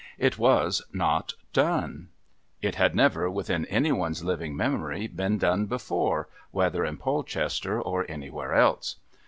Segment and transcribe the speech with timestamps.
[0.17, 2.09] It was not done.
[2.59, 8.09] It had never, within any one's living memory, been done before, whether in Polchester or
[8.09, 8.95] anywhere else.